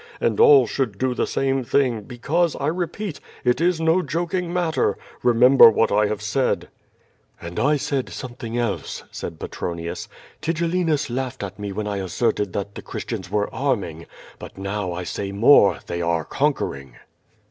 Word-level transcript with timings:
And 0.19 0.39
all 0.39 0.65
should 0.65 0.97
do 0.97 1.13
the 1.13 1.27
same 1.27 1.63
thing, 1.63 2.01
because, 2.01 2.55
I 2.55 2.65
repeat, 2.65 3.19
it 3.43 3.61
is 3.61 3.79
no 3.79 4.01
joking 4.01 4.51
matter. 4.51 4.97
Bemember 5.23 5.71
what 5.71 5.91
I 5.91 6.07
have 6.07 6.21
said/^ 6.21 6.55
QVO 6.55 7.37
VADIS. 7.41 7.53
463 7.59 7.63
^^And 7.63 7.69
I 7.69 7.77
said 7.77 8.09
something 8.09 8.53
else/' 8.57 9.03
said 9.11 9.39
Petronius. 9.39 10.07
"Tigellinus 10.41 11.11
laughed 11.11 11.43
at 11.43 11.59
me 11.59 11.71
when 11.71 11.85
I 11.85 11.97
asserted 11.97 12.51
that 12.53 12.73
the 12.73 12.81
Cliristians 12.81 13.29
were 13.29 13.53
arm 13.53 13.83
ing, 13.83 14.05
but 14.39 14.57
now 14.57 14.91
I 14.91 15.03
say 15.03 15.31
more, 15.31 15.77
they 15.85 16.01
are 16.01 16.25
conquering." 16.25 16.95